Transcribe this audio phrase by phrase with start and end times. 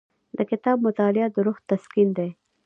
[0.37, 2.29] د کتاب مطالعه د روح تسکین دی.